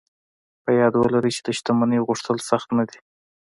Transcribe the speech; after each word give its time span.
په 0.63 0.69
ياد 0.79 0.93
ولرئ 0.97 1.31
چې 1.35 1.41
د 1.47 1.49
شتمنۍ 1.57 1.99
غوښتل 2.07 2.37
سخت 2.49 2.67
نه 2.77 2.83
دي. 2.89 2.97